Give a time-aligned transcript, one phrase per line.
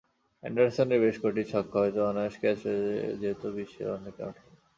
[0.43, 2.85] অ্যান্ডারসনের বেশ কটি ছক্কা হয়তো অনায়াস ক্যাচ হয়ে
[3.21, 4.49] যেত বিশ্বের অনেক মাঠেই।